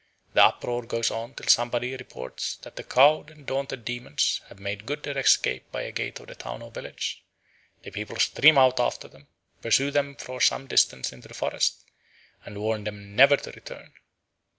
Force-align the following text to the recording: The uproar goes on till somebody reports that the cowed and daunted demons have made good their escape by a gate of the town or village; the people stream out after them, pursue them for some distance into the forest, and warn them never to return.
The 0.33 0.43
uproar 0.45 0.81
goes 0.87 1.11
on 1.11 1.35
till 1.35 1.45
somebody 1.45 1.95
reports 1.95 2.55
that 2.63 2.75
the 2.75 2.81
cowed 2.83 3.29
and 3.29 3.45
daunted 3.45 3.85
demons 3.85 4.41
have 4.49 4.57
made 4.59 4.87
good 4.87 5.03
their 5.03 5.15
escape 5.15 5.71
by 5.71 5.83
a 5.83 5.91
gate 5.91 6.19
of 6.19 6.25
the 6.25 6.33
town 6.33 6.63
or 6.63 6.71
village; 6.71 7.23
the 7.83 7.91
people 7.91 8.15
stream 8.15 8.57
out 8.57 8.79
after 8.79 9.07
them, 9.07 9.27
pursue 9.61 9.91
them 9.91 10.15
for 10.15 10.41
some 10.41 10.65
distance 10.65 11.13
into 11.13 11.27
the 11.27 11.35
forest, 11.35 11.85
and 12.43 12.57
warn 12.59 12.83
them 12.83 13.15
never 13.15 13.37
to 13.37 13.51
return. 13.51 13.93